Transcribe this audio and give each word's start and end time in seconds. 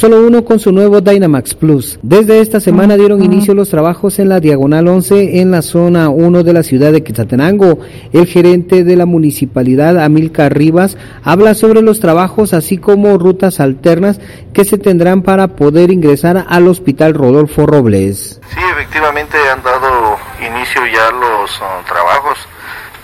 solo 0.00 0.26
uno 0.26 0.46
con 0.46 0.58
su 0.58 0.72
nuevo 0.72 1.02
Dynamax 1.02 1.52
Plus. 1.56 1.98
Desde 2.00 2.40
esta 2.40 2.58
semana 2.58 2.96
dieron 2.96 3.22
inicio 3.22 3.52
los 3.52 3.68
trabajos 3.68 4.18
en 4.18 4.30
la 4.30 4.40
Diagonal 4.40 4.88
11 4.88 5.42
en 5.42 5.50
la 5.50 5.60
zona 5.60 6.08
1 6.08 6.42
de 6.42 6.54
la 6.54 6.62
ciudad 6.62 6.90
de 6.90 7.04
Quetzaltenango. 7.04 7.80
El 8.10 8.24
gerente 8.24 8.82
de 8.82 8.96
la 8.96 9.04
municipalidad, 9.04 10.02
Amilcar 10.02 10.56
Rivas, 10.56 10.96
habla 11.22 11.52
sobre 11.52 11.82
los 11.82 12.00
trabajos 12.00 12.54
así 12.54 12.78
como 12.78 13.18
rutas 13.18 13.60
alternas 13.60 14.20
que 14.54 14.64
se 14.64 14.78
tendrán 14.78 15.20
para 15.20 15.48
poder 15.48 15.90
ingresar 15.90 16.46
al 16.48 16.66
Hospital 16.66 17.12
Rodolfo 17.12 17.66
Robles. 17.66 18.40
Sí, 18.54 18.60
efectivamente 18.72 19.36
han 19.52 19.62
dado 19.62 20.16
inicio 20.40 20.80
ya 20.86 21.10
los 21.10 21.60
uh, 21.60 21.84
trabajos, 21.86 22.38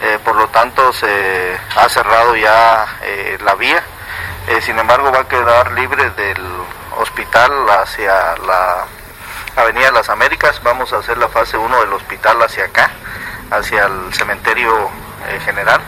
eh, 0.00 0.18
por 0.24 0.34
lo 0.34 0.46
tanto 0.48 0.90
se 0.94 1.06
ha 1.76 1.90
cerrado 1.90 2.34
ya 2.36 2.86
eh, 3.04 3.36
la 3.44 3.54
vía, 3.54 3.82
eh, 4.48 4.62
sin 4.62 4.78
embargo 4.78 5.12
va 5.12 5.20
a 5.20 5.28
quedar 5.28 5.72
libre 5.72 6.02
del 6.16 6.42
hospital 6.96 7.52
hacia 7.70 8.36
la 8.46 8.86
Avenida 9.56 9.90
Las 9.92 10.08
Américas, 10.08 10.60
vamos 10.62 10.92
a 10.92 10.98
hacer 10.98 11.18
la 11.18 11.28
fase 11.28 11.56
1 11.56 11.80
del 11.80 11.92
hospital 11.92 12.42
hacia 12.42 12.64
acá, 12.64 12.90
hacia 13.50 13.86
el 13.86 14.12
cementerio 14.12 14.90
general. 15.44 15.80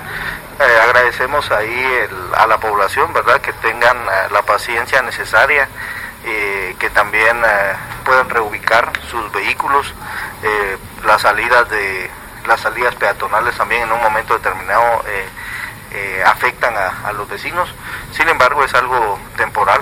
agradecemos 0.85 1.51
ahí 1.51 2.09
a 2.37 2.47
la 2.47 2.59
población, 2.59 3.13
¿verdad?, 3.13 3.41
que 3.41 3.52
tengan 3.55 3.97
la 4.30 4.43
paciencia 4.43 5.02
necesaria 5.02 5.69
eh, 6.25 6.75
que 6.80 6.91
también 6.91 7.37
eh, 7.45 7.73
puedan 8.05 8.29
reubicar 8.29 8.91
sus 9.09 9.30
vehículos, 9.33 9.95
eh, 10.43 10.77
las 11.05 11.23
salidas 11.23 11.71
de 11.71 12.11
las 12.47 12.61
salidas 12.61 12.95
peatonales 12.97 13.57
también 13.57 13.83
en 13.83 13.93
un 13.93 14.02
momento 14.02 14.35
determinado 14.35 15.05
afectan 16.24 16.74
a, 16.77 17.12
los 17.12 17.28
vecinos. 17.28 17.69
Sin 18.12 18.29
embargo, 18.29 18.65
es 18.65 18.74
algo 18.74 19.19
temporal, 19.37 19.80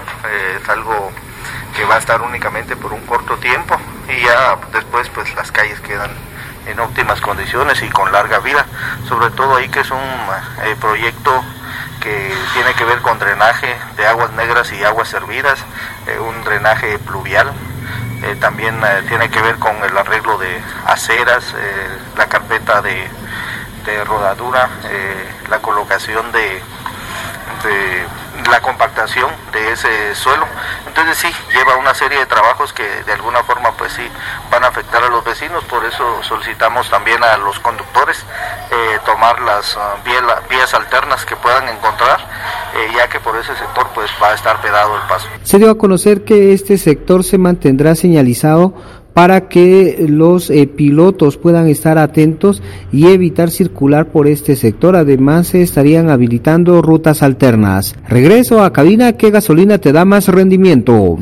es 0.60 0.68
algo 0.68 1.10
que 1.74 1.84
va 1.84 1.96
a 1.96 1.98
estar 1.98 2.22
únicamente 2.22 2.76
por 2.76 2.92
un 2.92 3.04
corto 3.06 3.36
tiempo 3.36 3.76
y 4.08 4.22
ya 4.22 4.56
después 4.72 5.08
pues 5.10 5.34
las 5.34 5.52
calles 5.52 5.80
quedan 5.80 6.10
en 6.66 6.80
óptimas 6.80 7.20
condiciones 7.20 7.82
y 7.82 7.88
con 7.90 8.10
larga 8.12 8.38
vida, 8.40 8.64
sobre 9.08 9.30
todo 9.30 9.56
ahí 9.56 9.68
que 9.68 9.80
es 9.80 9.90
un 9.90 10.00
proyecto 10.80 11.44
que 12.06 12.32
tiene 12.52 12.72
que 12.74 12.84
ver 12.84 13.00
con 13.00 13.18
drenaje 13.18 13.74
de 13.96 14.06
aguas 14.06 14.30
negras 14.32 14.72
y 14.72 14.84
aguas 14.84 15.08
servidas, 15.08 15.58
eh, 16.06 16.18
un 16.20 16.44
drenaje 16.44 16.98
pluvial. 17.00 17.52
Eh, 18.22 18.36
también 18.40 18.80
eh, 18.82 19.02
tiene 19.08 19.28
que 19.28 19.40
ver 19.42 19.56
con 19.56 19.76
el 19.82 19.96
arreglo 19.96 20.38
de 20.38 20.60
aceras, 20.86 21.54
la 22.16 22.26
carpeta 22.26 22.80
de, 22.80 23.08
rodadura, 24.04 24.68
la 25.48 25.58
colocación 25.60 26.32
de, 26.32 26.60
de 27.64 28.06
la 28.50 28.60
compactación 28.60 29.30
de 29.52 29.72
ese 29.72 30.14
suelo. 30.14 30.46
Entonces 30.86 31.18
sí, 31.18 31.28
lleva 31.52 31.76
una 31.76 31.94
serie 31.94 32.18
de 32.18 32.26
trabajos 32.26 32.72
que 32.72 32.84
de 33.04 33.12
alguna 33.12 33.42
forma 33.42 33.72
pues 33.72 33.92
sí 33.92 34.02
van 34.50 34.64
a 34.64 34.68
afectar 34.68 35.02
a 35.02 35.08
los 35.08 35.24
vecinos, 35.24 35.64
por 35.64 35.84
eso 35.84 36.22
solicitamos 36.22 36.88
también 36.90 37.22
a 37.22 37.36
los 37.38 37.58
conductores 37.60 38.24
eh, 38.70 38.98
tomar 39.04 39.40
las 39.40 39.76
uh, 39.76 39.80
vías, 40.48 40.74
alternas 40.74 41.24
que 41.24 41.36
puedan 41.36 41.68
encontrar, 41.68 42.20
eh, 42.74 42.92
ya 42.96 43.08
que 43.08 43.20
por 43.20 43.36
ese 43.36 43.54
sector 43.56 43.88
pues 43.94 44.10
va 44.22 44.28
a 44.28 44.34
estar 44.34 44.60
pedado 44.60 44.96
el 44.96 45.02
paso. 45.02 45.28
Se 45.42 45.58
dio 45.58 45.70
a 45.70 45.78
conocer 45.78 46.24
que 46.24 46.52
este 46.52 46.78
sector 46.78 47.24
se 47.24 47.38
mantendrá 47.38 47.94
señalizado 47.94 48.74
para 49.16 49.48
que 49.48 50.04
los 50.06 50.50
eh, 50.50 50.66
pilotos 50.66 51.38
puedan 51.38 51.68
estar 51.68 51.96
atentos 51.96 52.62
y 52.92 53.06
evitar 53.06 53.50
circular 53.50 54.08
por 54.08 54.26
este 54.26 54.56
sector. 54.56 54.94
Además, 54.94 55.46
se 55.46 55.62
estarían 55.62 56.10
habilitando 56.10 56.82
rutas 56.82 57.22
alternas. 57.22 57.96
Regreso 58.06 58.62
a 58.62 58.74
cabina, 58.74 59.14
¿qué 59.14 59.30
gasolina 59.30 59.78
te 59.78 59.92
da 59.92 60.04
más 60.04 60.28
rendimiento? 60.28 61.16